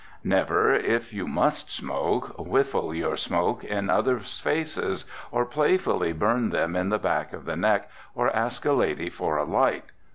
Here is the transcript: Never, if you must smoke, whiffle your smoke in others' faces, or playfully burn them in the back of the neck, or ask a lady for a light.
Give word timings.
Never, 0.23 0.73
if 0.73 1.13
you 1.13 1.27
must 1.27 1.71
smoke, 1.71 2.29
whiffle 2.35 2.91
your 2.91 3.15
smoke 3.15 3.63
in 3.63 3.87
others' 3.91 4.39
faces, 4.39 5.05
or 5.29 5.45
playfully 5.45 6.11
burn 6.11 6.49
them 6.49 6.75
in 6.75 6.89
the 6.89 6.97
back 6.97 7.33
of 7.33 7.45
the 7.45 7.55
neck, 7.55 7.87
or 8.15 8.35
ask 8.35 8.65
a 8.65 8.73
lady 8.73 9.11
for 9.11 9.37
a 9.37 9.43
light. 9.43 9.91